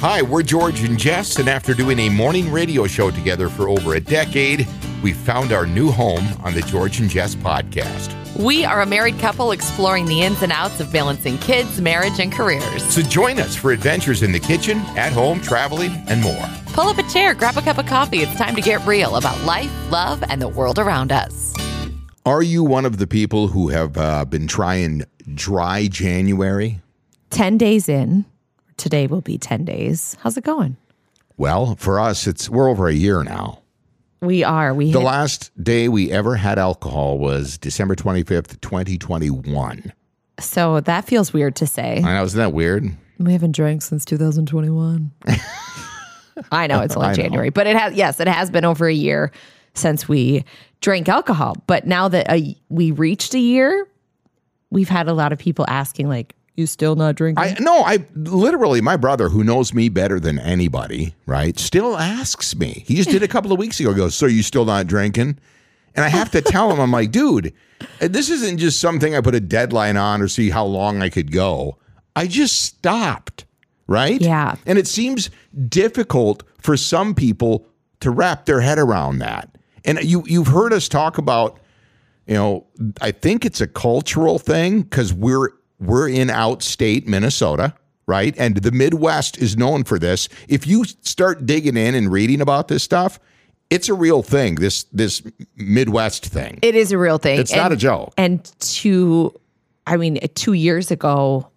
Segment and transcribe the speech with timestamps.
[0.00, 3.94] Hi, we're George and Jess, and after doing a morning radio show together for over
[3.94, 4.64] a decade,
[5.02, 8.14] we found our new home on the George and Jess podcast.
[8.36, 12.30] We are a married couple exploring the ins and outs of balancing kids, marriage, and
[12.30, 12.84] careers.
[12.84, 16.48] So join us for adventures in the kitchen, at home, traveling, and more.
[16.74, 18.18] Pull up a chair, grab a cup of coffee.
[18.18, 21.52] It's time to get real about life, love, and the world around us.
[22.24, 25.02] Are you one of the people who have uh, been trying
[25.34, 26.82] dry January?
[27.30, 28.26] 10 days in.
[28.78, 30.16] Today will be 10 days.
[30.20, 30.76] How's it going?
[31.36, 33.60] Well, for us, it's we're over a year now.
[34.22, 34.72] We are.
[34.74, 39.92] We The hit- last day we ever had alcohol was December 25th, 2021.
[40.40, 41.98] so that feels weird to say.
[42.02, 42.84] I know, isn't that weird?
[43.18, 45.10] We haven't drank since 2021.
[46.52, 47.14] I know it's only I know.
[47.16, 49.30] January, but it has yes, it has been over a year
[49.74, 50.44] since we
[50.80, 51.56] drank alcohol.
[51.66, 53.86] But now that a, we reached a year,
[54.70, 58.04] we've had a lot of people asking like, "You still not drinking?" I no, I
[58.14, 61.58] literally my brother who knows me better than anybody, right?
[61.58, 62.84] Still asks me.
[62.86, 63.94] He just did a couple of weeks ago.
[63.94, 65.38] Goes, so you still not drinking?
[65.94, 67.52] And I have to tell him, I'm like, dude,
[68.00, 71.32] this isn't just something I put a deadline on or see how long I could
[71.32, 71.78] go.
[72.14, 73.46] I just stopped,
[73.86, 74.20] right?
[74.20, 74.56] Yeah.
[74.66, 75.30] And it seems
[75.68, 77.66] difficult for some people
[78.00, 79.56] to wrap their head around that.
[79.84, 81.58] And you you've heard us talk about
[82.28, 82.66] you know,
[83.00, 85.48] I think it's a cultural thing because we're
[85.80, 87.74] we're in outstate Minnesota,
[88.06, 88.34] right?
[88.38, 90.28] And the Midwest is known for this.
[90.48, 93.20] If you start digging in and reading about this stuff,
[93.70, 94.56] it's a real thing.
[94.56, 95.22] This this
[95.56, 96.58] Midwest thing.
[96.62, 97.38] it is a real thing.
[97.38, 98.14] It's not a joke.
[98.16, 99.38] And two,
[99.86, 101.50] I mean, two years ago,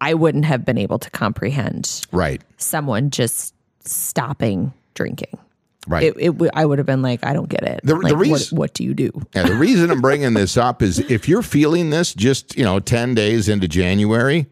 [0.00, 2.42] I wouldn't have been able to comprehend right.
[2.56, 5.38] someone just stopping drinking.
[5.86, 6.04] Right.
[6.04, 7.80] It, it, w- I would have been like, I don't get it.
[7.82, 9.10] The- the reason- what, what do you do?
[9.34, 12.78] Yeah, the reason I'm bringing this up is if you're feeling this just, you know,
[12.78, 14.46] 10 days into January,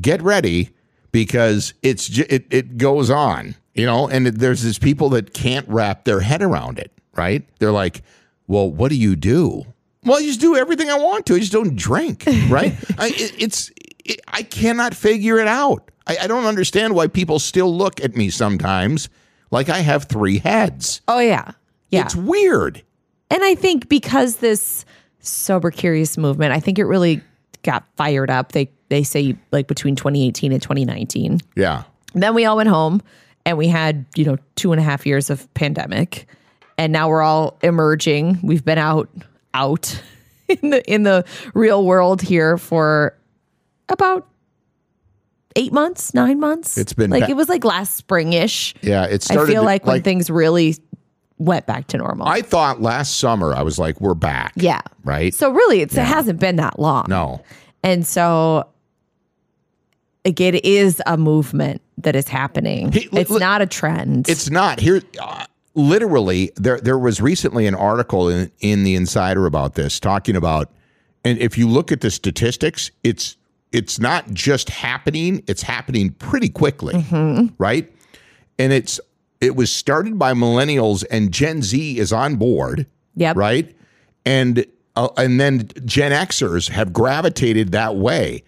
[0.00, 0.70] get ready
[1.12, 5.66] because it's ju- it, it goes on, you know, and there's these people that can't
[5.68, 7.42] wrap their head around it, right?
[7.58, 8.02] They're like,
[8.46, 9.64] well, what do you do?
[10.04, 11.34] Well, I just do everything I want to.
[11.34, 12.74] I just don't drink, right?
[12.98, 13.70] I, it, it's,
[14.04, 15.90] it, I cannot figure it out.
[16.06, 19.08] I, I don't understand why people still look at me sometimes
[19.50, 21.00] like I have three heads.
[21.08, 21.52] Oh, yeah.
[21.90, 22.04] Yeah.
[22.04, 22.82] It's weird.
[23.30, 24.84] And I think because this
[25.20, 27.20] sober curious movement, I think it really
[27.62, 28.52] got fired up.
[28.52, 31.40] They they say like between 2018 and 2019.
[31.54, 31.84] Yeah.
[32.14, 33.00] Then we all went home
[33.46, 36.26] and we had, you know, two and a half years of pandemic.
[36.76, 38.40] And now we're all emerging.
[38.42, 39.08] We've been out
[39.54, 40.00] out
[40.48, 41.24] in the in the
[41.54, 43.16] real world here for
[43.88, 44.26] about
[45.56, 46.78] eight months, nine months.
[46.78, 48.74] It's been like ba- it was like last springish.
[48.82, 50.76] Yeah, it I feel to- like when things really
[51.38, 52.28] went back to normal.
[52.28, 54.52] I thought last summer I was like, we're back.
[54.56, 54.82] yeah.
[55.04, 55.32] Right?
[55.34, 57.06] So really, it's, it hasn't been that long.
[57.08, 57.42] no.
[57.82, 58.68] And so,
[60.26, 62.92] again, it is a movement that is happening.
[62.92, 64.28] Hey, it's li- not a trend.
[64.28, 64.80] It's not.
[64.80, 69.98] Here uh, literally there there was recently an article in, in the Insider about this
[69.98, 70.70] talking about
[71.24, 73.36] and if you look at the statistics, it's
[73.72, 76.94] it's not just happening, it's happening pretty quickly.
[77.58, 77.92] Right?
[78.58, 79.00] And it's
[79.40, 82.86] it was started by millennials and Gen Z is on board.
[83.16, 83.36] Yep.
[83.36, 83.76] right?
[84.24, 84.64] And
[84.96, 88.42] uh, and then Gen Xers have gravitated that way.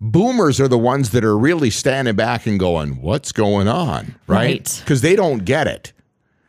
[0.00, 4.36] Boomers are the ones that are really standing back and going, "What's going on?" Right?
[4.36, 4.76] Right.
[4.84, 5.92] Because they don't get it.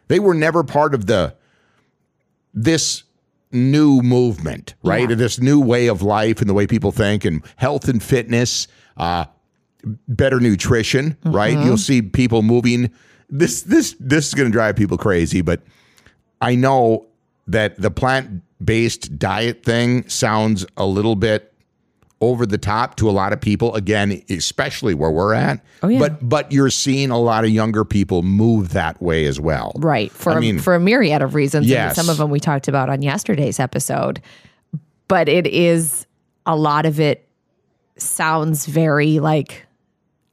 [0.08, 1.36] They were never part of the
[2.54, 3.04] this
[3.52, 5.10] new movement, right?
[5.10, 5.16] Yeah.
[5.16, 8.68] This new way of life and the way people think and health and fitness,
[8.98, 9.26] uh,
[10.08, 11.56] better nutrition, right?
[11.56, 11.68] Mm-hmm.
[11.68, 12.92] You'll see people moving.
[13.30, 15.62] This this this is going to drive people crazy, but
[16.42, 17.08] I know
[17.48, 21.49] that the plant based diet thing sounds a little bit
[22.22, 23.74] over the top to a lot of people.
[23.76, 25.64] Again, especially where we're at.
[25.84, 26.00] Oh, yeah.
[26.00, 29.72] But but you're seeing a lot of younger people move that way as well.
[29.78, 31.64] right for I mean- for a myriad of reasons.
[31.64, 31.96] and Yes.
[31.96, 34.22] some of them we talked about on yesterday's episode.
[35.08, 36.06] But it is
[36.46, 37.28] a lot of it
[37.98, 39.66] sounds very like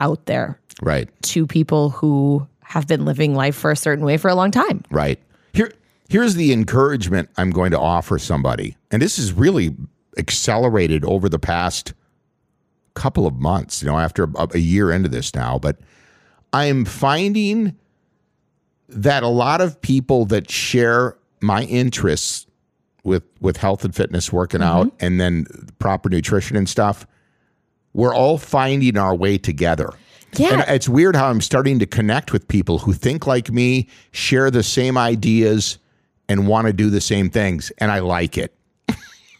[0.01, 1.09] out there Right.
[1.23, 4.83] to people who have been living life for a certain way for a long time.
[4.91, 5.19] Right.
[5.53, 5.73] Here
[6.09, 8.77] here's the encouragement I'm going to offer somebody.
[8.91, 9.75] And this is really
[10.17, 11.93] accelerated over the past
[12.95, 15.79] couple of months, you know, after a, a year into this now, but
[16.53, 17.77] I'm finding
[18.89, 22.47] that a lot of people that share my interests
[23.05, 24.89] with with health and fitness, working mm-hmm.
[24.89, 25.47] out, and then
[25.79, 27.07] proper nutrition and stuff,
[27.93, 29.93] we're all finding our way together.
[30.35, 30.53] Yeah.
[30.53, 34.51] And it's weird how I'm starting to connect with people who think like me, share
[34.51, 35.79] the same ideas,
[36.29, 37.71] and want to do the same things.
[37.79, 38.56] And I like it.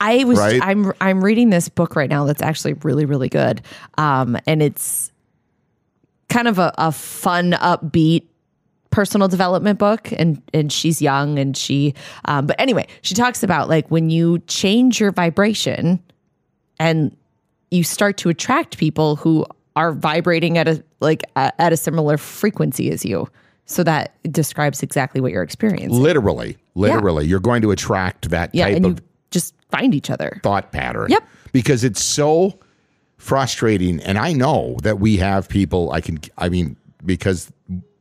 [0.01, 0.61] I was Right?
[0.63, 3.63] I'm I'm reading this book right now that's actually really really good.
[3.99, 5.13] Um and it's
[6.29, 8.25] kind of a, a fun upbeat
[8.91, 11.95] personal development book and and she's young and she
[12.25, 16.03] um but anyway, she talks about like when you change your vibration
[16.79, 17.17] and
[17.71, 19.45] you start to attract people who
[19.75, 23.29] are vibrating at a like a, at a similar frequency as you.
[23.67, 26.01] So that describes exactly what you're experiencing.
[26.01, 30.41] Literally, literally, you're going to attract that Yeah, type of just find each other.
[30.43, 31.11] thought pattern.
[31.11, 31.27] Yep.
[31.53, 32.59] Because it's so
[33.17, 35.91] frustrating, and I know that we have people.
[35.93, 36.19] I can.
[36.39, 37.51] I mean, because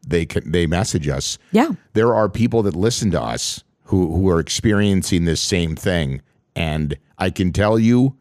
[0.06, 1.38] they can, they message us.
[1.52, 1.72] Yeah.
[1.94, 6.22] There are people that listen to us who who are experiencing this same thing,
[6.56, 8.16] and I can tell you,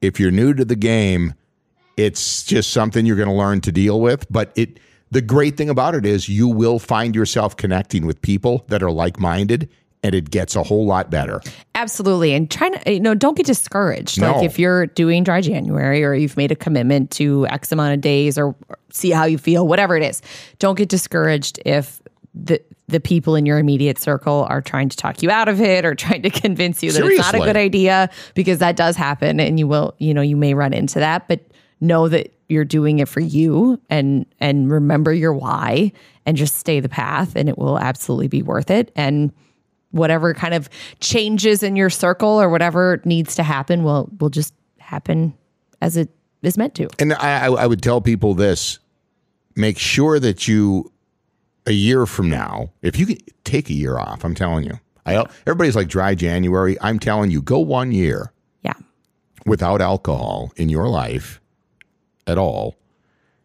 [0.00, 1.34] if you're new to the game,
[1.96, 4.26] it's just something you're going to learn to deal with.
[4.30, 4.80] But it.
[5.10, 8.90] The great thing about it is you will find yourself connecting with people that are
[8.90, 9.68] like minded,
[10.02, 11.40] and it gets a whole lot better.
[11.74, 12.34] Absolutely.
[12.34, 14.20] And trying to, you know, don't get discouraged.
[14.20, 14.32] No.
[14.32, 18.00] Like if you're doing dry January or you've made a commitment to X amount of
[18.00, 18.54] days or
[18.90, 20.20] see how you feel, whatever it is,
[20.58, 22.02] don't get discouraged if
[22.34, 25.84] the the people in your immediate circle are trying to talk you out of it
[25.84, 29.40] or trying to convince you that it's not a good idea because that does happen
[29.40, 31.40] and you will, you know, you may run into that, but
[31.80, 35.92] know that you're doing it for you and and remember your why
[36.26, 39.32] and just stay the path and it will absolutely be worth it and
[39.92, 40.68] whatever kind of
[41.00, 45.32] changes in your circle or whatever needs to happen will will just happen
[45.80, 46.10] as it
[46.42, 46.88] is meant to.
[46.98, 48.78] And I, I would tell people this:
[49.56, 50.90] make sure that you,
[51.66, 55.24] a year from now, if you can take a year off, I'm telling you, I
[55.46, 56.76] everybody's like dry January.
[56.80, 58.74] I'm telling you, go one year Yeah.
[59.46, 61.40] without alcohol in your life
[62.26, 62.76] at all,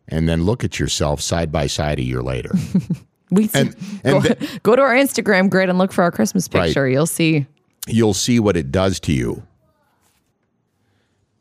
[0.07, 2.51] and then look at yourself side by side a year later.
[3.29, 6.47] We And- go, and the- go to our Instagram grid and look for our Christmas
[6.53, 6.65] Right.
[6.67, 6.87] picture.
[6.87, 7.45] You'll see.
[7.87, 9.43] You'll see what it does to you,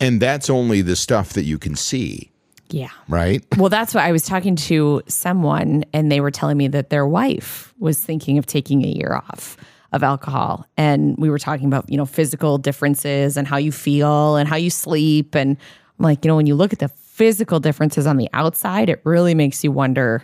[0.00, 2.30] and that's only the stuff that you can see,
[2.70, 2.90] Yeah.
[3.08, 3.44] right?
[3.56, 7.06] Well, that's what I was talking to someone and they were telling me that their
[7.06, 9.56] wife was thinking of taking a year off
[9.92, 10.66] of alcohol.
[10.76, 14.56] And we were talking about, you know, physical differences and how you feel and how
[14.56, 15.34] you sleep.
[15.34, 15.56] And
[15.98, 19.00] I'm like, you know, when you look at the physical differences on the outside, it
[19.04, 20.22] really makes you wonder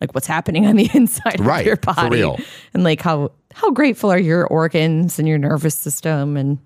[0.00, 2.44] like what's happening on the inside Right, of your body.
[2.74, 6.58] And like how how grateful are your organs and your nervous system and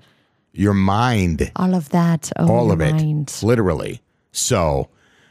[0.52, 2.30] Your mind all of that.
[2.38, 3.38] Oh, all of it, mind.
[3.42, 4.02] literally.
[4.32, 4.88] So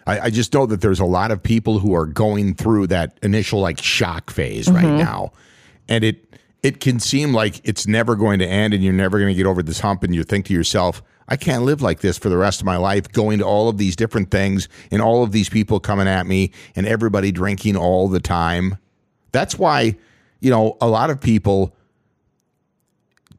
[0.07, 3.17] I, I just know that there's a lot of people who are going through that
[3.21, 4.75] initial like shock phase Mm-hmm.
[4.75, 5.31] right now,
[5.87, 6.27] and it
[6.63, 9.45] it can seem like it's never going to end, and you're never going to get
[9.47, 11.03] over this hump, and you think to yourself.
[11.27, 13.77] I can't live like this for the rest of my life, going to all of
[13.77, 18.07] these different things and all of these people coming at me and everybody drinking all
[18.09, 18.77] the time.
[19.31, 19.95] That's why,
[20.41, 21.73] you know, a lot of people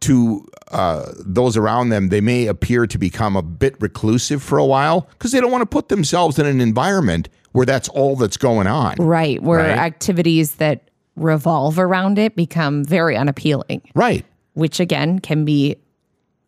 [0.01, 4.65] to uh, those around them, they may appear to become a bit reclusive for a
[4.65, 8.37] while because they don't want to put themselves in an environment where that's all that's
[8.39, 8.97] going on.
[8.99, 9.41] Right.
[9.43, 9.79] Where Right.
[9.79, 14.25] activities that revolve around it become very unappealing, Right.
[14.55, 15.77] which again can be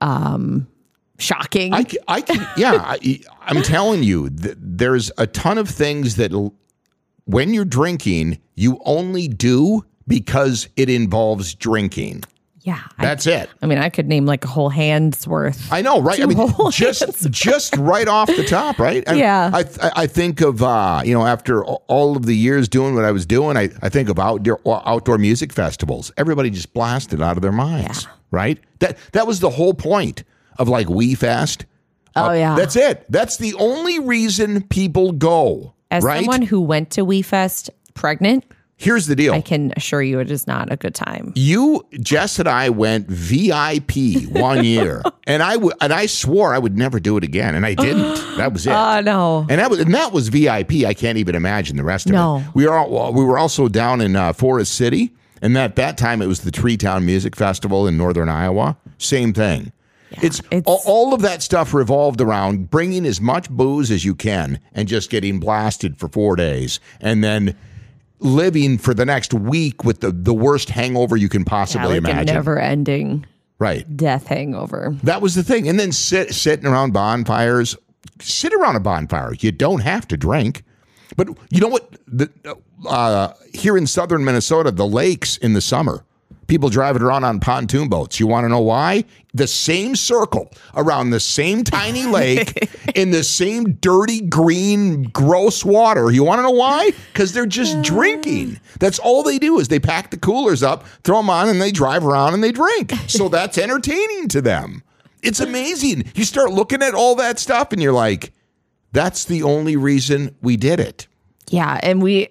[0.01, 0.67] um,
[1.19, 1.73] shocking.
[1.75, 6.33] I, I can, yeah, I, I'm telling you, th- there's a ton of things that
[6.33, 6.55] l-
[7.27, 12.23] when you're drinking, you only do because it involves drinking.
[12.61, 12.81] yeah.
[12.99, 13.49] I, That's it.
[13.63, 15.73] I mean, I could name like a whole hand's worth.
[15.73, 16.21] I know, right?
[16.21, 16.37] I mean,
[16.71, 19.03] just just right off the top, right?
[19.09, 19.51] I, Yeah.
[19.55, 23.05] I I- I think of uh, you know after all of the years doing what
[23.05, 26.13] I was doing, I, I think of outdoor outdoor music festivals.
[26.19, 28.59] Everybody just blasted out of their minds, right?
[28.81, 30.25] That that was the whole point
[30.59, 31.67] of like We Fest.
[32.17, 32.55] Oh, yeah.
[32.55, 33.05] That's it.
[33.09, 35.75] That's the only reason people go.
[35.91, 36.19] As right?
[36.19, 38.45] someone who went to WeFest pregnant,
[38.77, 39.33] Here's the deal.
[39.35, 41.33] I can assure you it is not a good time.
[41.37, 43.93] You, Jess, and I went VIP
[44.31, 47.65] one year, and I w- and I swore I would never do it again, and
[47.65, 48.37] I didn't.
[48.37, 48.73] that was it.
[48.73, 49.47] Oh, no.
[49.49, 50.85] and that was and that was VIP.
[50.85, 52.39] I can't even imagine the rest of No.
[52.39, 52.47] it.
[52.55, 56.21] We are all, we were also down in uh, Forest City, and at that time
[56.21, 58.77] it was the Tree Town Music Festival in northern Iowa.
[58.99, 59.71] Same thing.
[60.23, 64.61] It's, it's- all, of that stuff revolved around bringing as much booze as you can
[64.73, 67.57] and just getting blasted for four days, and then
[68.21, 72.09] living for the next week with the, the worst hangover you can Yeah, possibly like
[72.09, 72.35] a imagine.
[72.35, 73.27] never ending
[73.59, 73.97] right.
[73.97, 74.97] death hangover.
[75.03, 75.69] That was the thing.
[75.69, 77.77] And then sit sitting around bonfires.
[78.21, 79.35] Sit around a bonfire.
[79.35, 80.63] You don't have to drink.
[81.17, 81.93] But you know what?
[82.09, 82.31] The,
[82.89, 86.05] uh, here in southern Minnesota, the lakes in the summer,
[86.47, 88.21] people driving around on pontoon boats.
[88.21, 89.05] You want to know why?
[89.33, 96.11] The same circle around the same tiny lake in the same dirty, green, gross water.
[96.11, 96.93] You want to know why?
[97.13, 97.83] Because they're just uh.
[97.83, 98.61] drinking.
[98.79, 101.71] That's all they do is they pack the coolers up, throw them on, and they
[101.71, 102.93] drive around and they drink.
[103.15, 104.83] So that's entertaining to them.
[105.23, 106.11] It's amazing.
[106.17, 108.33] You start looking at all that stuff and you're like,
[108.93, 111.07] that's the only reason we did it.
[111.51, 112.29] Yeah, and we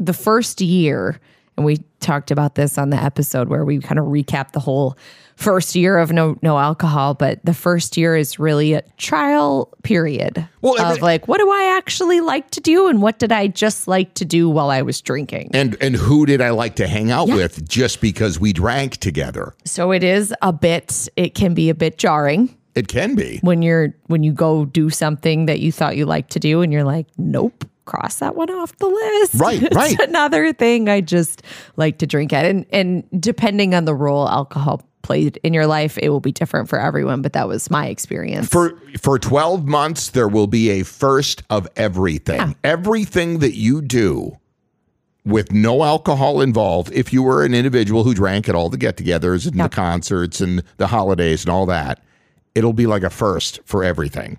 [0.00, 1.20] the first year,
[1.60, 4.96] and we talked about this on the episode where we kind of recap the whole
[5.36, 10.48] first year of no no alcohol, but the first year is really a trial period
[10.62, 13.48] Well, of every- like what do I actually like to do and what did I
[13.48, 15.50] just like to do while I was drinking.
[15.52, 19.52] And and who did I like to hang out with just because we drank together?
[19.66, 23.38] So it is a bit it can be a bit jarring It can be.
[23.42, 26.72] when you're when you go do something that you thought you liked to do and
[26.72, 29.98] you're like nope cross that one off the list Right, It's right.
[30.00, 31.42] another thing i just
[31.76, 35.98] like to drink at and and depending on the role alcohol played in your life
[35.98, 40.10] it will be different for everyone but that was my experience For for 12 months
[40.10, 42.54] there will be a first of everything.
[42.62, 44.36] Everything that you do
[45.24, 49.46] with no alcohol involved, if you were an individual who drank at all the get-togethers
[49.46, 52.02] and the concerts and the holidays and all that,
[52.54, 54.38] it'll be like a first for everything.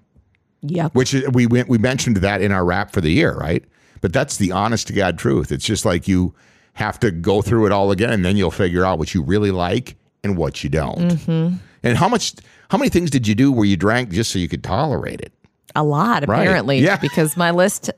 [0.61, 3.63] Yep Which is, we went, we mentioned that in our wrap for the year, right?
[4.01, 5.51] But that's the honest to God truth.
[5.51, 6.33] It's just like you
[6.73, 9.51] have to go through it all again, and then you'll figure out what you really
[9.51, 10.97] like and what you don't.
[11.11, 11.55] Mm-hmm.
[11.83, 12.33] And how much,
[12.69, 15.33] how many things did you do where you drank just so you could tolerate it?
[15.73, 16.41] a lot Right.
[16.41, 16.97] apparently Yeah.
[16.97, 17.89] because my list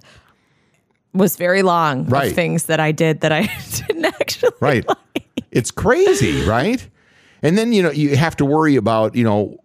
[1.13, 2.27] was very long Right.
[2.29, 3.49] of things that i did that i
[3.87, 4.85] didn't actually Right.
[5.51, 6.87] It's crazy, right?
[7.41, 9.57] And then you know you have to worry about you know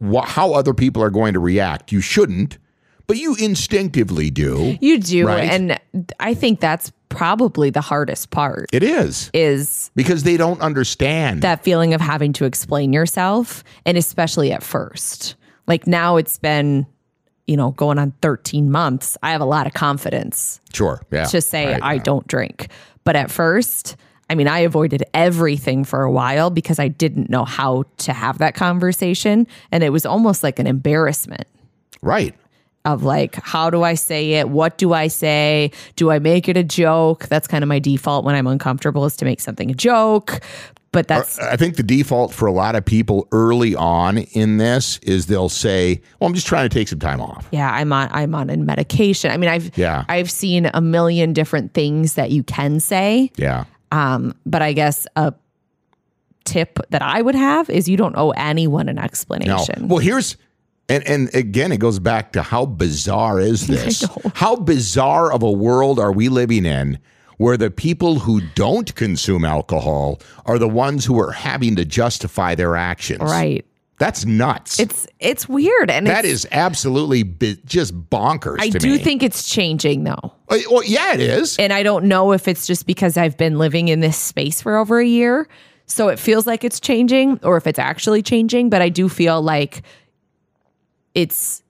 [0.00, 1.92] wha- how other people are going to react.
[1.92, 2.58] You shouldn't,
[3.06, 4.76] but you instinctively do.
[4.80, 5.50] you do Right.
[5.50, 5.78] and
[6.20, 11.40] i think that's probably the hardest part It is is because they don't understand.
[11.42, 15.36] that feeling of having to explain yourself and especially at first
[15.66, 16.86] like now it's been
[17.46, 21.24] you know going on 13 months i have a lot of confidence sure, yeah.
[21.24, 21.82] to say Right.
[21.82, 22.68] i don't drink
[23.04, 23.96] but at first
[24.30, 28.38] i mean i avoided everything for a while because i didn't know how to have
[28.38, 31.46] that conversation and it was almost like an embarrassment
[32.02, 32.34] right.
[32.84, 36.56] of like how do i say it what do i say do i make it
[36.56, 39.74] a joke that's kind of my default when i'm uncomfortable is to make something a
[39.74, 40.40] joke
[40.90, 44.96] but that's I think the default for a lot of people early on in this
[45.02, 48.08] is they'll say, "Well, I'm just trying to take some time off." yeah i'm on
[48.10, 50.04] i'm on a medication i mean i've Yeah.
[50.08, 53.64] i've seen a million different things that you can say Yeah.
[53.92, 55.32] Um but i guess a
[56.44, 59.02] tip that i would have is you don't owe anyone an No.
[59.02, 60.36] explanation Well, here's
[60.90, 64.02] and and again, it goes back to how bizarre is this?
[64.34, 66.98] How bizarre of a world are we living in?
[67.36, 72.54] Where the people who don't consume alcohol are the ones who are having to justify
[72.54, 73.20] their actions.
[73.20, 73.66] right
[73.98, 74.78] That's nuts.
[74.78, 78.98] it's it's weird and that is absolutely bi- just bonkers i do me.
[78.98, 81.56] think it's changing though Uh, well, yeah, it is.
[81.58, 84.76] And I don't know if it's just because I've been living in this space for
[84.78, 85.46] over a year.
[85.86, 88.70] So it feels like it's changing or if it's actually changing.
[88.70, 89.82] But I do feel like
[91.14, 91.62] it's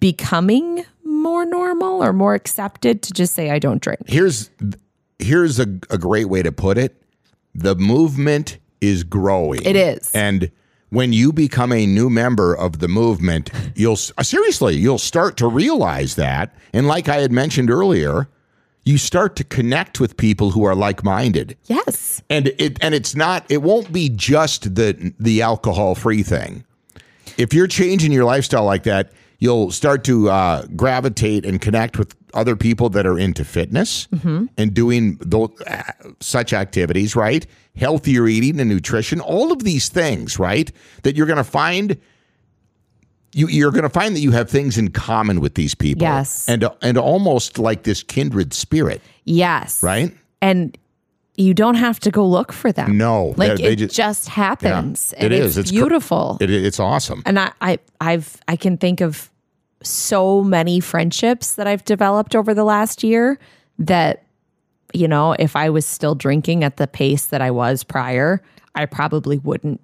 [0.00, 4.00] becoming more normal or more accepted to just say, I don't drink.
[4.08, 4.50] here's
[5.18, 7.02] here's a, a great way to put it
[7.54, 10.12] the movement is growing It is.
[10.14, 10.50] and
[10.90, 15.46] when you become a new member of the movement you'll uh, seriously you'll start to
[15.48, 16.54] realize that.
[16.72, 18.28] And like i had mentioned earlier
[18.84, 21.58] you start to connect with people who are like-minded.
[21.66, 22.22] Yes.
[22.30, 26.64] and it and it's not it won't be just the the alcohol free thing.
[27.36, 32.14] If you're changing your lifestyle like that you'll start to uh, gravitate and connect with
[32.34, 34.06] other people that are into fitness
[34.56, 35.82] and doing those, uh,
[36.20, 37.46] such activities right?
[37.76, 40.70] Healthier eating and nutrition all of these things right?
[41.02, 41.98] That you're going to find
[43.32, 46.02] you, you're going to find that you have things in common with these people.
[46.02, 46.48] Yes.
[46.48, 49.00] and and almost like this kindred spirit.
[49.24, 49.82] Yes.
[49.82, 50.14] right?
[50.40, 50.76] And
[51.38, 52.98] you don't have to go look for them.
[52.98, 55.14] No, Like they- they it just- just, happens.
[55.16, 55.58] Yeah, it it's is.
[55.58, 56.36] It's cr- beautiful.
[56.40, 59.30] it, it's awesome and I, I I've I can think of
[59.82, 63.38] so many friendships that I've developed over the last year
[63.78, 64.24] that
[64.92, 68.42] you know if I was still drinking at the pace that I was prior
[68.74, 69.80] I probably wouldn't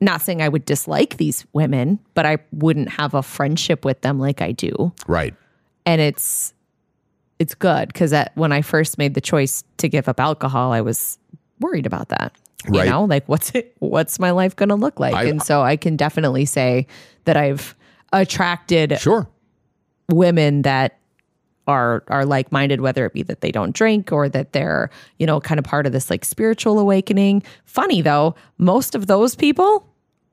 [0.00, 4.18] not saying I would dislike these women but I wouldn't have a friendship with them
[4.18, 5.34] like I do right
[5.86, 6.52] and it's
[7.38, 11.18] it's good because when I first made the choice to give up alcohol I was
[11.60, 12.34] worried about that
[12.68, 12.84] Right.
[12.86, 15.62] you know like what's it what's my life going to look like I- and so
[15.62, 16.88] i can definitely say
[17.24, 17.76] that i've
[18.12, 19.28] attracted Sure.
[20.10, 20.98] women that
[21.68, 25.26] are are like minded, whether it be that they don't drink or that they're you
[25.26, 27.42] know kind of part of this like spiritual awakening.
[27.66, 29.86] Funny though, most of those people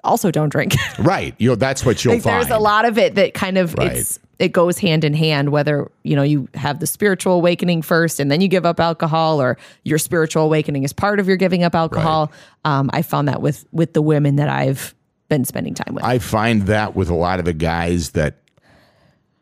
[0.06, 0.74] also don't drink.
[1.00, 1.36] Right.
[1.38, 2.36] You know, that's what you'll like find.
[2.42, 3.98] there's a lot of it that kind of Right.
[3.98, 8.20] it's it goes hand in hand whether you know you have the spiritual awakening first
[8.20, 11.64] and then you give up alcohol or your spiritual awakening is part of your giving
[11.64, 12.32] up alcohol
[12.66, 14.94] um, i found that with with the women that i've
[15.30, 18.36] been spending time with I find that with a lot of the guys that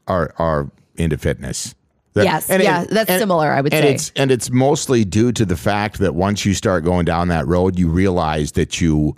[0.07, 1.75] are are into fitness.
[2.13, 3.93] That- Yes, yeah, that's similar, I would and say.
[3.95, 7.47] It's, and it's mostly due to the fact that once you start going down that
[7.47, 9.15] road, you realize that you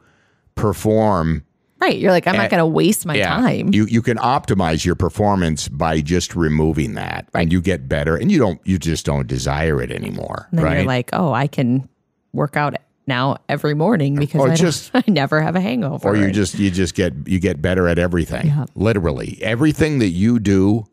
[0.55, 1.43] perform.
[1.79, 4.95] right you're like i'm not going to waste my time You you can optimize your
[4.95, 9.27] performance by just removing that, and you get better, and you don't you just don't
[9.27, 10.77] desire it anymore, and then right?
[10.77, 11.87] you're like oh i can
[12.33, 12.75] work out
[13.07, 16.55] now every morning because Or I, just- I never have a hangover or you just
[16.57, 18.51] you just get you get better at everything.
[18.73, 20.85] Literally, everything that you do,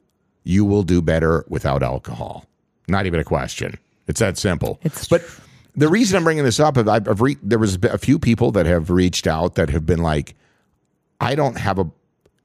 [0.45, 2.45] you will do better without alcohol.
[2.87, 3.79] Not even a question.
[4.09, 4.79] It's that simple.
[4.83, 5.23] It's but
[5.75, 8.67] the reason I'm bringing this up I've, I've re- there was a few people that
[8.67, 10.35] have reached out that have been like,
[11.21, 11.91] I don't have a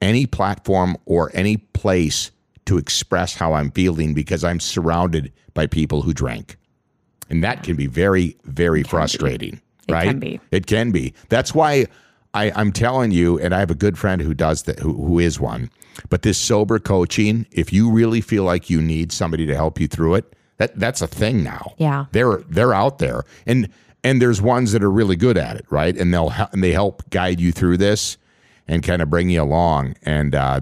[0.00, 2.30] any platform or any place
[2.66, 6.56] to express how I'm feeling because I'm surrounded by people who drank,
[7.30, 9.60] And that can be very, very frustrating.
[9.88, 10.08] It right?
[10.08, 10.40] can be.
[10.52, 11.14] It can be.
[11.30, 11.86] That's why
[12.34, 15.18] I, I'm telling you, and I have a good friend who does that, who, who
[15.18, 15.70] is one.
[16.10, 19.88] But this sober coaching, if you really feel like you need somebody to help you
[19.88, 21.74] through it, that that's a thing now.
[21.78, 22.04] Yeah.
[22.12, 23.68] they're they're out there, and
[24.04, 25.96] and there's ones that are really good at it, right?
[25.96, 28.16] And they'll and they help guide you through this
[28.68, 29.94] and kind of bring you along.
[30.02, 30.60] And uh,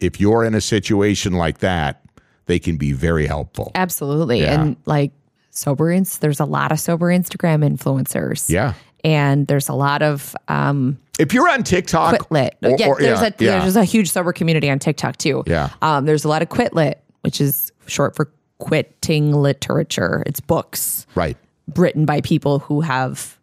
[0.00, 2.02] if you're in a situation like that,
[2.46, 3.70] they can be very helpful.
[3.74, 4.60] absolutely Yeah.
[4.60, 5.12] and like
[5.50, 8.72] sober ins there's a lot of sober instagram influencers Yeah.
[9.04, 12.72] and there's a lot of um If you're on TikTok, quit lit.
[12.72, 13.60] or- yeah, or- there's yeah, a yeah.
[13.60, 15.44] there's a huge sober community on TikTok too.
[15.46, 15.68] Yeah.
[15.82, 18.32] Um, there's a lot of quit lit, which is short for
[18.62, 20.22] quitting literature.
[20.24, 21.36] It's books right.
[21.76, 23.36] written by people who have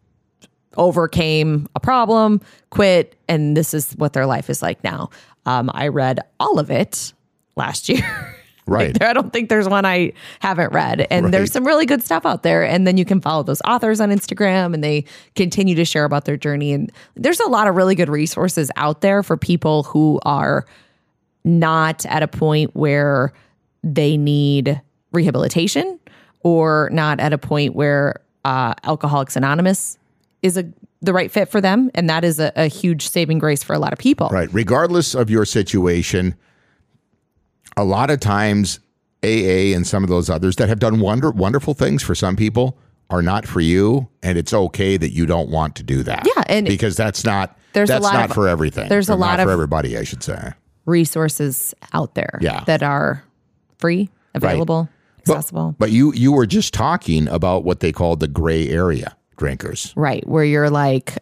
[0.76, 5.10] overcame a problem, quit, and this is what their life is like now.
[5.44, 7.12] Um, I read all of it
[7.56, 8.36] last year.
[8.66, 9.02] Right.
[9.02, 11.04] I don't think there's one I haven't read.
[11.10, 11.32] And Right.
[11.32, 12.64] there's some really good stuff out there.
[12.64, 16.24] And then you can follow those authors on Instagram and they continue to share about
[16.24, 16.70] their journey.
[16.72, 20.66] And there's a lot of really good resources out there for people who are
[21.44, 23.32] not at a point where
[23.82, 24.80] they need
[25.12, 25.98] rehabilitation
[26.42, 29.98] or not at a point where uh, Alcoholics Anonymous
[30.42, 30.64] is a
[31.02, 31.90] the right fit for them.
[31.94, 34.28] And that is a, a huge saving grace for a lot of people.
[34.28, 34.52] Right.
[34.52, 36.34] Regardless of your situation,
[37.76, 38.80] a lot of times
[39.24, 42.76] AA and some of those others that have done wonder wonderful things for some people
[43.08, 46.26] are not for you, and it's okay that you don't want to do that.
[46.26, 48.88] Yeah, and because that's not there's a that's lot not of- for everything.
[48.88, 50.52] there's a lot for everybody, I should say.
[50.86, 52.62] Resources out there Yeah.
[52.64, 53.24] that are
[53.78, 55.74] free, available, But- accessible.
[55.78, 59.92] But you you were just talking about what they call the gray area drinkers.
[59.96, 60.26] Right.
[60.28, 61.18] Where you're like,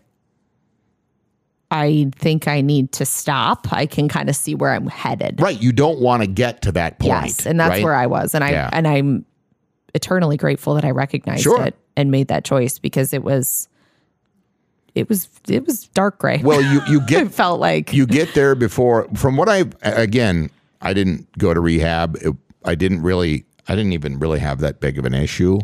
[1.70, 3.72] I think I need to stop.
[3.72, 5.40] I can kind of see where I'm headed.
[5.40, 5.61] Right.
[5.61, 7.08] You don't want to get to that point.
[7.26, 7.46] Yes.
[7.46, 7.84] And that's right?
[7.84, 8.34] where I was.
[8.34, 8.70] And I Yeah.
[8.72, 9.24] and I'm
[9.94, 11.62] eternally grateful that I recognized Sure.
[11.66, 13.68] it and made that choice because it was
[14.94, 16.40] it was it was dark gray.
[16.42, 20.50] Well, you you get it felt like you get there before from what i again
[20.80, 22.34] i didn't go to rehab It-
[22.64, 25.59] i didn't really i didn't even really have that big of an issue.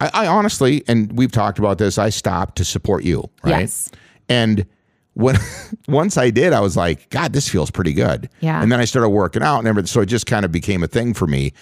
[0.00, 3.60] I, I honestly and we've talked about this i stopped to support you right?
[3.60, 3.90] Yes.
[4.28, 4.66] and
[5.14, 5.36] when
[5.88, 8.28] once i did i was like god this feels pretty good.
[8.40, 8.62] Yeah.
[8.62, 10.88] and then i started working out and everything so it just kind of became a
[10.88, 11.52] thing for me.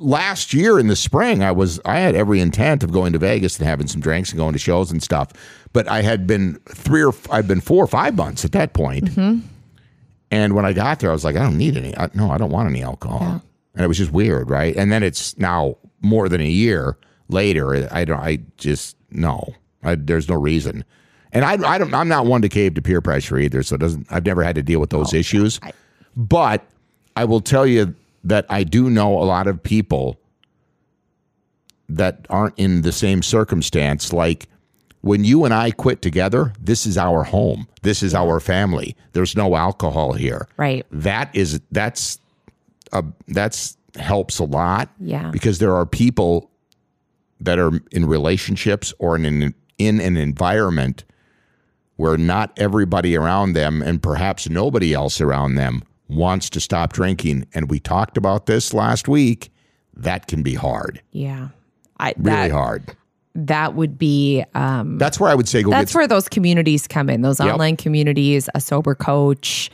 [0.00, 3.58] Last year in the spring i was i had every intent of going to vegas
[3.58, 5.32] and having some drinks and going to shows and stuff
[5.72, 9.14] but i had been three or i've been four or five months at that point.
[9.14, 9.42] point
[10.30, 12.38] and when i got there i was like i don't need any I, no i
[12.38, 13.42] don't want any alcohol
[13.78, 17.88] and it was just weird right and then it's now more than a year later
[17.90, 20.84] i don't i just no I, there's no reason
[21.32, 23.78] and I, I don't i'm not one to cave to peer pressure either so it
[23.78, 25.58] doesn't i've never had to deal with those oh, issues
[26.18, 26.66] but
[27.18, 30.20] I will tell you that I do know a lot of people
[31.88, 34.12] that aren't in the same circumstance.
[34.12, 34.48] Like
[35.00, 37.66] when you and I quit together, this is our home.
[37.82, 38.96] This is our family.
[39.14, 40.46] There's no alcohol here.
[40.56, 40.86] Right.
[40.92, 42.20] That is that's
[42.92, 44.90] a that's helps a lot.
[45.00, 45.30] Yeah.
[45.30, 46.50] Because there are people
[47.40, 51.04] that are in relationships or in an, in an environment
[51.96, 57.46] where not everybody around them and perhaps nobody else around them wants to stop drinking.
[57.54, 59.50] And we talked about this last week.
[59.94, 61.48] That can be hard, Yeah.
[62.00, 62.96] I really that, hard.
[63.34, 67.10] that would be um That's where I would say go that's where those communities come
[67.10, 67.52] in, those Yep.
[67.54, 69.68] online communities, a sober coach.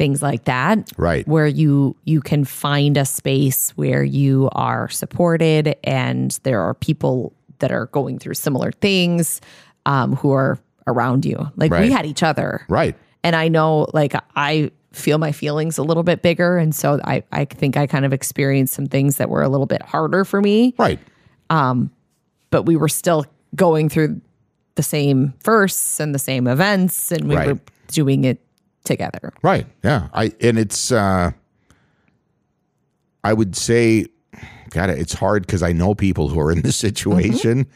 [0.00, 0.90] Things like that.
[0.96, 1.28] Right.
[1.28, 7.32] Where you you can find a space where you are supported and there are people
[7.58, 9.40] that are going through similar things
[9.84, 11.38] um, who are around you.
[11.56, 11.82] Like Right.
[11.84, 12.64] we had each other.
[12.68, 12.96] Right.
[13.22, 16.56] And I know like I feel my feelings a little bit bigger.
[16.56, 19.66] And so I, I think I kind of experienced some things that were a little
[19.66, 20.98] bit harder for me, Right.
[21.50, 21.90] um
[22.50, 24.20] but we were still going through
[24.76, 27.48] the same firsts and the same events and we Right.
[27.48, 28.38] were doing it
[28.84, 29.32] together.
[29.42, 29.66] Right.
[29.84, 30.08] Yeah.
[30.14, 31.32] I and it's uh
[33.22, 34.06] I would say
[34.70, 37.66] God, it's hard because I know people who are in this situation.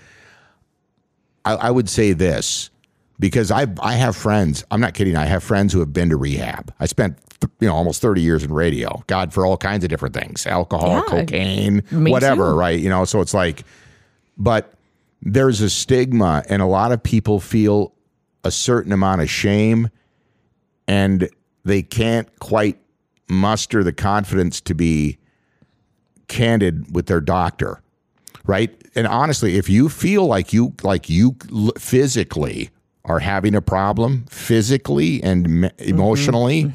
[1.44, 2.70] I, I would say this
[3.18, 4.64] because I I have friends.
[4.70, 5.16] I'm not kidding.
[5.16, 6.72] I have friends who have been to rehab.
[6.80, 9.02] I spent th- you know almost 30 years in radio.
[9.06, 11.02] God for all kinds of different things, alcohol, Yeah.
[11.06, 12.50] cocaine, whatever.
[12.52, 12.56] too.
[12.56, 12.78] Right.
[12.80, 13.04] You know.
[13.04, 13.64] So it's like,
[14.38, 14.72] but
[15.20, 17.92] there's a stigma, and a lot of people feel
[18.44, 19.88] a certain amount of shame
[20.86, 21.28] and
[21.64, 22.78] they can't quite
[23.28, 25.18] muster the confidence to be
[26.28, 27.80] candid with their doctor
[28.46, 28.78] right?
[28.94, 31.36] And honestly if you feel like you like you
[31.78, 32.70] physically
[33.04, 36.72] are having a problem physically and me- emotionally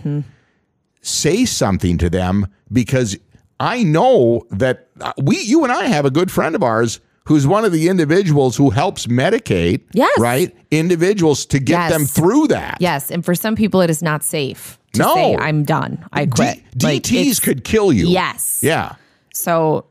[1.02, 3.18] say something to them because
[3.60, 7.48] i know that uh, we you and i have a good friend of ours who's
[7.48, 10.12] one of the individuals who helps medicate Yes.
[10.20, 11.92] right individuals to get Yes.
[11.94, 15.14] them through that Yes, and for some people, it is not safe to No.
[15.16, 16.04] say I'm done.
[16.12, 16.58] I quit.
[16.78, 18.08] D- Like, DTs could kill you.
[18.10, 18.60] Yes.
[18.62, 18.94] Yeah.
[19.34, 19.86] So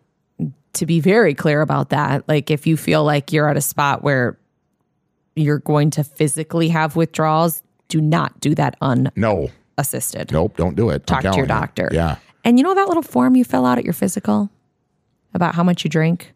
[0.74, 4.02] to be very clear about that, like if you feel like you're at a spot
[4.02, 4.36] where
[5.36, 9.48] you're going to physically have withdrawals, do not do that un No.
[9.78, 10.32] assisted.
[10.32, 10.56] Nope.
[10.56, 11.06] Don't do it.
[11.06, 11.46] Talk to your telling you.
[11.48, 11.88] doctor.
[11.92, 12.16] Yeah.
[12.44, 14.50] And you know that little form you fill out at your physical
[15.34, 16.32] about how much you drink?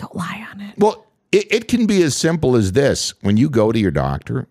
[0.00, 0.74] Don't lie on it.
[0.78, 3.12] Well, it, it can be as simple as this.
[3.20, 4.48] When you go to your doctor,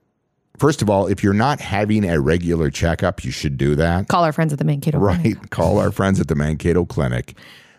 [0.57, 4.07] first of all, if you're not having a regular checkup, you should do that.
[4.07, 5.37] Call our friends at the Mankato Clinic.
[5.37, 5.49] Right.
[5.49, 7.35] Call our friends at the Mankato Clinic.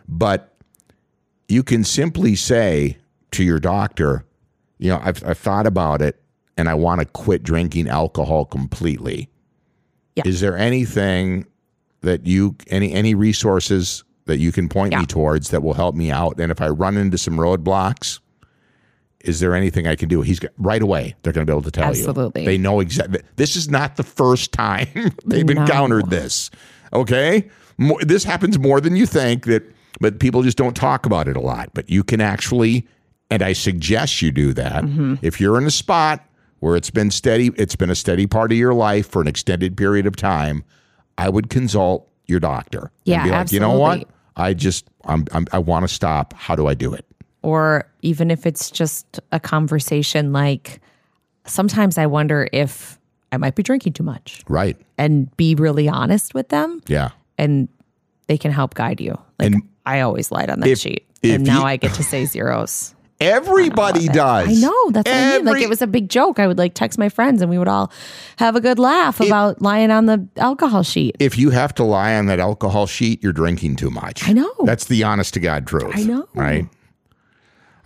[0.09, 0.53] But
[1.49, 2.99] you can simply say
[3.31, 4.25] to your doctor,
[4.79, 6.21] you know, I've, I've thought about it
[6.57, 9.29] and I want to quit drinking alcohol completely.
[10.17, 10.25] Yeah.
[10.27, 11.47] Is there anything
[12.01, 16.11] that you, any, any resources that you can point me towards that will help me
[16.11, 16.40] out?
[16.40, 18.21] And if I run into some roadblocks,
[19.21, 20.23] is there anything I can do?
[20.23, 21.14] He's got, right away.
[21.23, 22.01] They're going to be able to tell you.
[22.01, 22.47] Absolutely.
[22.47, 23.21] They know exactly.
[23.37, 24.88] This is not the first time
[25.27, 25.61] they've No.
[25.61, 26.51] encountered this.
[26.93, 29.45] Okay, more, this happens more than you think.
[29.47, 29.62] That,
[30.01, 31.71] but people just don't talk about it a lot.
[31.75, 32.87] But you can actually,
[33.31, 35.14] and I suggest you do that Mm-hmm.
[35.23, 36.25] if you're in a spot
[36.61, 39.77] where it's been steady, it's been a steady part of your life for an extended
[39.77, 40.64] period of time.
[41.19, 42.90] I would consult your doctor.
[43.05, 44.09] Yeah, and be like, you know what?
[44.40, 46.33] I just, I'm, I'm I want to stop.
[46.35, 47.05] How do I do it?
[47.42, 50.79] or even if it's just a conversation like
[51.46, 52.98] sometimes I wonder if
[53.33, 54.76] I might be drinking too much Right.
[54.98, 57.11] and be really honest with them Yeah.
[57.38, 57.66] and
[58.26, 59.12] they can help guide you.
[59.38, 61.07] Like And I always lied on that if- sheet.
[61.22, 62.94] if And now you- I get to say zeros.
[63.21, 64.49] Everybody does.
[64.49, 64.91] I know.
[64.91, 65.45] That's what I mean.
[65.45, 66.39] Like it was a big joke.
[66.39, 67.93] I would like text my friends and we would all
[68.39, 71.17] have a good laugh about lying on the alcohol sheet.
[71.21, 74.27] if you have to lie on that alcohol sheet, you're drinking too much.
[74.29, 74.51] I know.
[74.65, 75.93] That's the honest to God truth.
[75.95, 76.27] I know.
[76.35, 76.67] Right.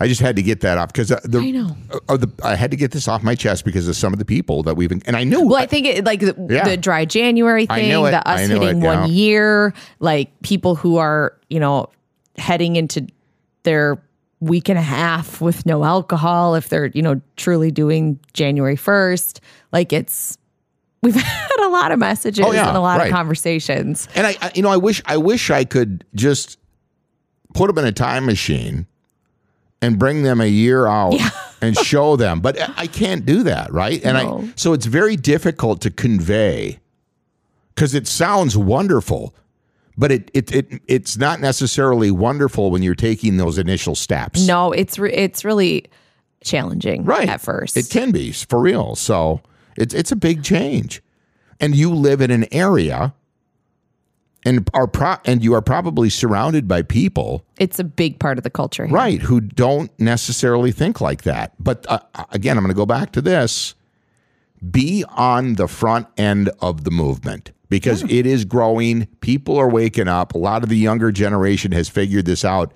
[0.01, 1.77] I just had to get that off because the I know.
[2.09, 4.25] uh, the I had to get this off my chest because of some of the
[4.25, 5.47] people that we've been, and I knew.
[5.47, 6.65] Well, I think it, like the, Yeah.
[6.69, 8.11] the dry January I thing, it.
[8.11, 9.07] the us I hitting it, one yeah.
[9.07, 11.91] year, like people who are, you know,
[12.37, 13.07] heading into
[13.63, 14.03] their
[14.45, 19.41] week and a half with no alcohol, if they're, you know, truly doing January 1st,
[19.73, 20.39] like it's,
[21.03, 23.07] we've had a lot of messages Oh, yeah, and a lot right.
[23.11, 24.09] of conversations.
[24.15, 26.59] and I, I, you know, I wish I wish I could just
[27.55, 28.87] put them in a time machine
[29.83, 31.15] and bring them a year out
[31.61, 34.03] and show them, but I- I can't do that, right?
[34.05, 34.41] And No.
[34.43, 36.81] I so it's very difficult to convey
[37.75, 39.35] because it sounds wonderful.
[39.97, 44.47] But it, it it it's not necessarily wonderful when you're taking those initial steps.
[44.47, 45.87] No, it's, re- it's really
[46.43, 47.77] challenging right at first.
[47.77, 48.95] It can be for real.
[48.95, 49.41] So
[49.77, 51.03] it's it's a big change,
[51.61, 53.15] and you live in an area,
[54.45, 58.45] and are pro- and you are probably surrounded by people, it's a big part of
[58.45, 58.87] the culture.
[58.87, 58.95] here.
[58.95, 61.55] right, who don't necessarily think like that.
[61.59, 63.75] But uh, again, I'm going to go back to this:
[64.71, 67.53] be on the front end of the movement.
[67.69, 70.35] Because it is growing, people are waking up.
[70.35, 72.73] A lot of the younger generation has figured this out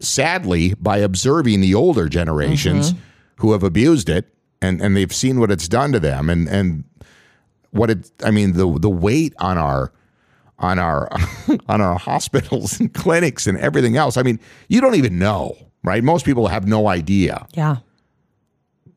[0.00, 3.02] sadly by observing the older generations mm-hmm.
[3.36, 6.84] who have abused it and and they've seen what it's done to them and and
[7.70, 9.92] what it I mean the the weight on our
[10.58, 11.08] on our
[11.68, 14.16] on our hospitals and clinics and everything else.
[14.16, 16.02] I mean, you don't even know, right?
[16.02, 17.46] Most people have no idea.
[17.54, 17.78] Yeah.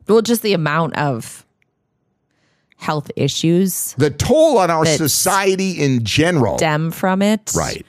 [0.08, 1.46] Well, just the amount of
[2.82, 6.58] health issues The toll on our society in general.
[6.58, 7.52] stem from it.
[7.56, 7.86] Right.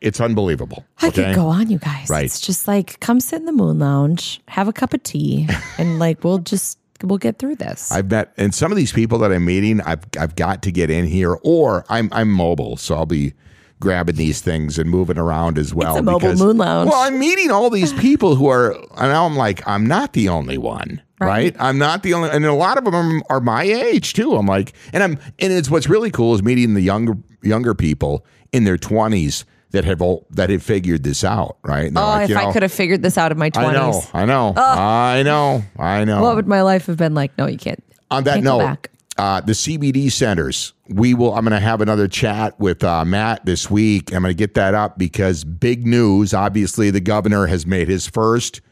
[0.00, 0.84] It's unbelievable.
[1.02, 1.24] I okay?
[1.24, 2.08] could go on, you guys.
[2.08, 2.24] Right.
[2.24, 5.98] It's just like come sit in the moon lounge, have a cup of tea, and
[5.98, 7.90] like we'll just we'll get through this.
[7.92, 10.88] I've met and some of these people that I'm meeting, I've I've got to get
[10.90, 13.34] in here, or I'm I'm mobile, so I'll be
[13.80, 15.96] grabbing these things and moving around as well.
[15.96, 16.90] a mobile moon lounge.
[16.90, 20.28] Well, I'm meeting all these people who are, and now I'm like, I'm not the
[20.28, 21.56] only one, right?
[21.58, 24.36] I'm not the only, and a lot of them are my age too.
[24.36, 28.24] I'm like, and I'm, and it's what's really cool is meeting the younger younger people
[28.52, 31.86] in their 20s that have all that have figured this out, right?
[31.86, 33.64] And they're oh, like, if you I could have figured this out in my 20s.
[33.64, 34.62] I know, I know, oh.
[34.62, 36.22] I know, I know.
[36.22, 37.36] what would my life have been like?
[37.38, 37.82] No, you can't.
[38.10, 38.90] On that can't note, back.
[39.20, 41.34] Uh, the CBD centers, we will.
[41.34, 44.14] I'm going to have another chat with uh, Matt this week.
[44.14, 46.32] I'm going to get that up because big news.
[46.32, 48.62] Obviously, the governor has made his first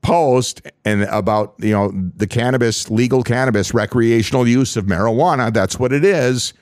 [0.00, 5.52] post and about you know the cannabis, legal cannabis, recreational use of marijuana.
[5.52, 6.52] That's what it is.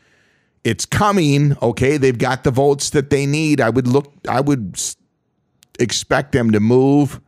[0.65, 1.59] It's coming.
[1.61, 3.61] Okay, they've got the votes that they need.
[3.61, 4.11] I would look.
[4.31, 4.81] I would
[5.79, 7.21] expect them to move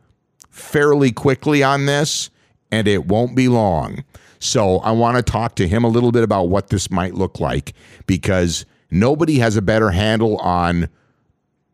[0.49, 2.31] fairly quickly on this,
[2.71, 4.03] and it won't be long.
[4.43, 7.39] So I want to talk to him a little bit about what this might look
[7.39, 7.73] like
[8.07, 10.89] because nobody has a better handle on.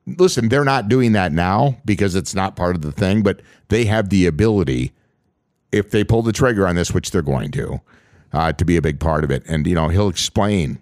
[0.06, 3.86] Listen, they're not doing that now because it's not part of the thing, but they
[3.86, 4.92] have the ability,
[5.72, 7.82] if they pull the trigger on this, which they're going to,
[8.34, 9.44] uh, to be a big part of it.
[9.48, 10.80] And, you know, he'll explain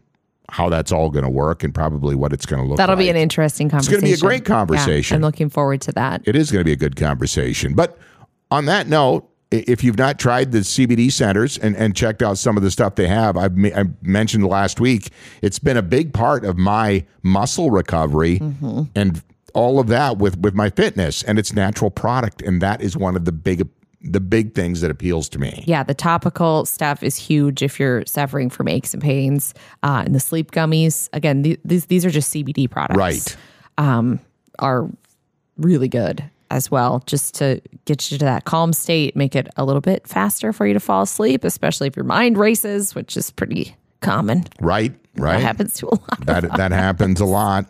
[0.50, 2.78] how that's all going to work and probably what it's going to look like.
[2.78, 3.06] That'll like.
[3.06, 3.94] be an interesting conversation.
[4.06, 5.16] It's gonna be a great Yeah, conversation.
[5.16, 6.22] I'm looking forward to that.
[6.26, 7.74] it is going to be a good conversation.
[7.76, 7.98] But
[8.52, 12.58] on that note, if you've not tried the CBD centers and, and checked out some
[12.58, 15.10] of the stuff they have, I've I mentioned last week,
[15.42, 18.84] it's been a big part of my muscle recovery Mm-hmm.
[18.96, 19.22] and
[19.54, 23.16] all of that with with my fitness and it's natural product and that is one
[23.16, 23.68] of the big
[24.02, 25.64] the big things that appeals to me.
[25.66, 29.54] Yeah, the topical stuff is huge if you're suffering from aches and pains.
[29.82, 33.36] Uh, and the sleep gummies, again, th- these these are just CBD products, Right.
[34.60, 34.90] Are
[35.58, 39.66] really good as well, just to get you to that calm state, make it a
[39.66, 43.32] little bit faster for you to fall asleep, especially if your mind races, which is
[43.32, 44.46] pretty common.
[44.62, 44.94] Right?
[45.16, 45.34] Right.
[45.34, 46.26] That happens to a lot.
[46.26, 47.66] that that happens a lot.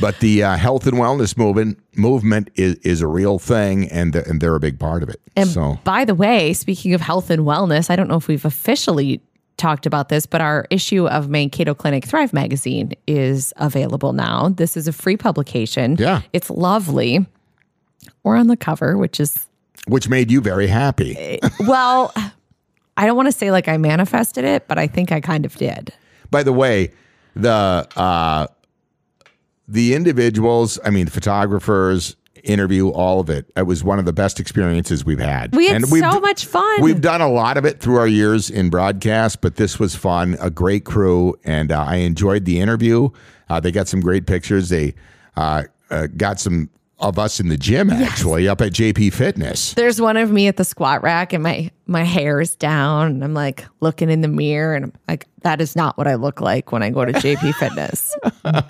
[0.00, 4.22] But the uh, health and wellness movement movement is, is a real thing, and they're,
[4.22, 5.20] and they're a big part of it.
[5.36, 8.44] And so by the way, speaking of health and wellness, I don't know if we've
[8.44, 9.20] officially
[9.58, 14.48] talked about this, but our issue of Mankato Clinic Thrive magazine is available now.
[14.48, 15.96] This is a free publication.
[15.98, 16.22] Yeah.
[16.32, 17.26] It's lovely.
[18.22, 19.46] We're on the cover, which is,
[19.86, 21.40] which made you very happy.
[21.60, 22.12] well,
[22.96, 25.54] I don't want to say like I manifested it, but I think I kind of
[25.56, 25.92] did.
[26.30, 26.92] By the way,
[27.34, 28.46] the uh,
[29.68, 33.50] the individuals, I mean, photographers, interview, all of it.
[33.56, 35.54] It was one of the best experiences we've had.
[35.54, 36.82] We had we've so much fun.
[36.82, 40.36] We've done a lot of it through our years in broadcast, but this was fun.
[40.40, 43.10] A great crew, and uh, I enjoyed the interview.
[43.48, 44.68] Uh, they got some great pictures.
[44.68, 44.94] They
[45.36, 46.70] uh, uh, got some
[47.02, 49.74] of us in the gym actually up at JP Fitness.
[49.74, 53.24] There's one of me at the squat rack and my my hair is down and
[53.24, 56.40] I'm like looking in the mirror and I'm like that is not what I look
[56.40, 58.14] like when I go to JP Fitness.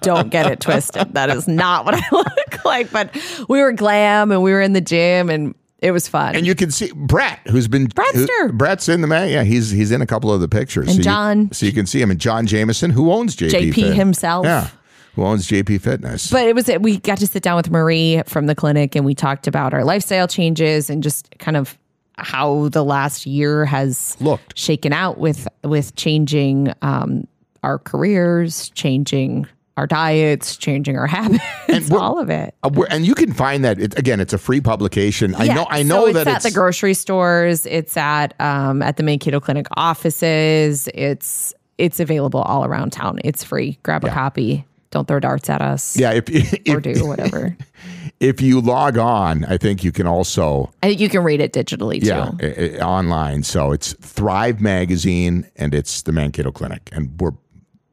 [0.00, 1.14] Don't get it twisted.
[1.14, 2.90] That is not what I look like.
[2.90, 3.14] But
[3.48, 6.36] we were glam and we were in the gym and it was fun.
[6.36, 8.46] And you can see Brett, who's been Brettster.
[8.46, 9.28] who- Brett's in the man.
[9.28, 10.86] Yeah, he's he's in a couple of the pictures.
[10.88, 11.40] And so John.
[11.42, 12.10] you, so you can see him.
[12.10, 14.46] And John Jameson, who owns JP, JP himself.
[14.46, 14.68] Yeah,
[15.14, 16.30] who owns JP Fitness.
[16.30, 19.14] but it was we got to sit down with Marie from the clinic and we
[19.14, 21.78] talked about our lifestyle changes and just kind of
[22.18, 24.56] how the last year has Looked.
[24.58, 27.26] shaken out with with changing um,
[27.62, 29.46] our careers, changing
[29.78, 32.54] our diets, changing our habits, we're- all of it.
[32.62, 34.20] Uh, and you can find that it, again.
[34.20, 35.34] It's a free publication.
[35.34, 35.66] I know.
[35.70, 37.64] I so know it's that at it's the grocery stores.
[37.66, 40.88] It's at um, at the Mankato Clinic offices.
[40.94, 43.18] It's it's available all around town.
[43.24, 43.78] It's free.
[43.82, 44.66] Grab a copy.
[44.92, 45.96] Don't throw darts at us.
[45.96, 46.12] yeah.
[46.12, 46.28] If
[46.68, 47.56] Or do whatever.
[48.20, 51.52] if you log on, I think you can also I think you can read it
[51.52, 52.06] digitally too.
[52.06, 53.42] yeah i- i- online.
[53.42, 57.32] So it's Thrive Magazine and it's the Mankato Clinic, and we're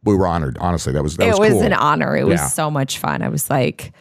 [0.03, 0.57] we were honored.
[0.59, 1.63] Honestly, that was that it was, was cool.
[1.63, 2.15] an honor.
[2.15, 2.47] It was Yeah.
[2.47, 3.21] so much fun.
[3.21, 3.91] I was like,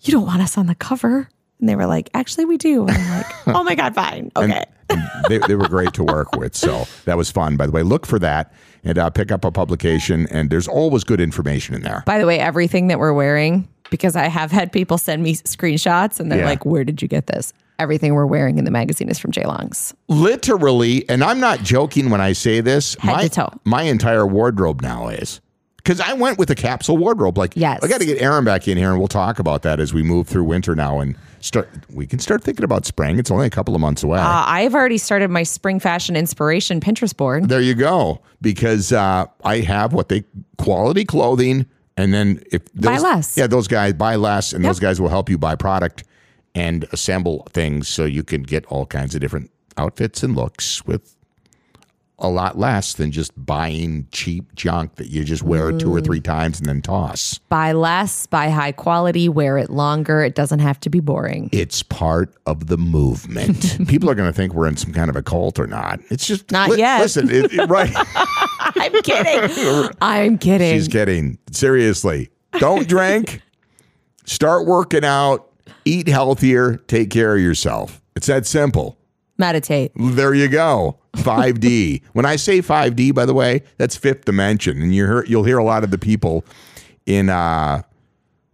[0.00, 1.28] "You don't want us on the cover,"
[1.60, 4.64] and they were like, "Actually, we do." And I'm like, "Oh my god, fine, okay."
[4.90, 6.54] and they, they were great to work with.
[6.54, 7.56] So that was fun.
[7.56, 8.52] By the way, look for that
[8.84, 10.26] and uh, pick up a publication.
[10.30, 12.02] And there's always good information in there.
[12.06, 16.18] By the way, everything that we're wearing, because I have had people send me screenshots,
[16.20, 16.46] and they're Yeah.
[16.46, 19.44] like, "Where did you get this?" Everything we're wearing in the magazine is from J
[19.44, 19.92] Longs.
[20.08, 22.94] Literally, and I'm not joking when I say this.
[23.00, 23.48] Head my, to toe.
[23.64, 25.40] my entire wardrobe now is
[25.82, 27.36] Because I went with a capsule wardrobe.
[27.36, 27.80] Like, Yes.
[27.82, 30.02] I got to get Aaron back in here, and we'll talk about that as we
[30.02, 31.68] move through winter now and start.
[31.92, 33.18] We can start thinking about spring.
[33.18, 34.18] It's only a couple of months away.
[34.20, 37.48] Uh, I've already started my spring fashion inspiration Pinterest board.
[37.48, 38.20] There you go.
[38.40, 40.22] Because uh, I have what they
[40.58, 41.66] quality clothing,
[41.96, 43.36] and then if Buy those, less.
[43.36, 46.04] yeah, those guys buy less, and those guys will help you buy product
[46.54, 51.16] and assemble things so you can get all kinds of different outfits and looks with
[52.22, 56.20] a lot less than just buying cheap junk that you just wear two or three
[56.20, 56.24] Mm.
[56.24, 57.38] times and then toss.
[57.48, 60.22] Buy less, buy high quality, wear it longer.
[60.22, 61.50] It doesn't have to be boring.
[61.52, 63.76] It's part of the movement.
[63.88, 66.00] People are going to think we're in some kind of a cult or not.
[66.10, 67.00] It's just Not yet.
[67.00, 67.92] Listen, it, it- right.
[68.76, 69.90] I'm kidding.
[70.00, 70.72] I'm kidding.
[70.74, 71.38] She's kidding.
[71.50, 72.30] Seriously.
[72.58, 73.42] Don't drink.
[74.24, 75.48] Start working out.
[75.84, 76.76] Eat healthier.
[76.86, 78.00] Take care of yourself.
[78.14, 78.96] It's that simple.
[79.38, 79.90] Meditate.
[79.96, 80.98] There you go.
[81.16, 82.02] 5D.
[82.12, 84.80] when I say 5D, by the way, that's fifth dimension.
[84.80, 86.44] And you hear, you'll hear a lot of the people
[87.06, 87.82] in uh,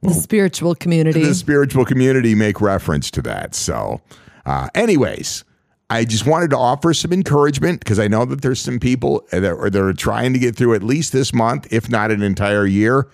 [0.02, 1.22] The spiritual community.
[1.22, 3.54] the spiritual community make reference to that.
[3.54, 4.00] So,
[4.46, 5.44] uh, anyways,
[5.90, 9.44] I just wanted to offer some encouragement because I know that there's some people that
[9.44, 12.66] are, that are trying to get through at least this month, if not an entire
[12.66, 13.08] year.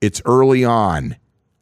[0.00, 1.16] It's early on.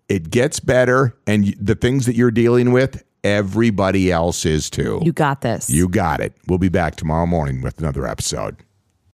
[0.08, 5.00] It gets better, and the things that you're dealing with, everybody else is too.
[5.02, 5.68] you got this.
[5.70, 6.34] you got it.
[6.46, 8.56] We'll be back tomorrow morning with another episode.